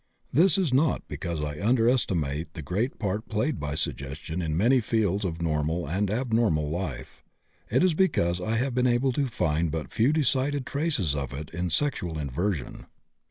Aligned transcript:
This 0.33 0.57
is 0.57 0.73
not 0.73 1.07
because 1.07 1.43
I 1.43 1.61
underestimate 1.61 2.55
the 2.55 2.63
great 2.63 2.97
part 2.97 3.29
played 3.29 3.59
by 3.59 3.75
suggestion 3.75 4.41
in 4.41 4.57
many 4.57 4.81
fields 4.81 5.23
of 5.23 5.43
normal 5.43 5.87
and 5.87 6.09
abnormal 6.09 6.67
life. 6.71 7.23
It 7.69 7.83
is 7.83 7.93
because 7.93 8.41
I 8.41 8.55
have 8.55 8.73
been 8.73 8.87
able 8.87 9.11
to 9.11 9.27
find 9.27 9.69
but 9.69 9.91
few 9.93 10.11
decided 10.11 10.65
traces 10.65 11.15
of 11.15 11.33
it 11.33 11.51
in 11.51 11.69
sexual 11.69 12.17
inversion. 12.17 12.87